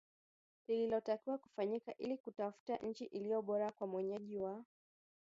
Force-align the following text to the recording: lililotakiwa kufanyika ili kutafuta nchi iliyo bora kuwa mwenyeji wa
lililotakiwa 0.67 1.37
kufanyika 1.37 1.97
ili 1.97 2.17
kutafuta 2.17 2.77
nchi 2.77 3.05
iliyo 3.05 3.41
bora 3.41 3.71
kuwa 3.71 3.87
mwenyeji 3.89 4.37
wa 4.39 4.63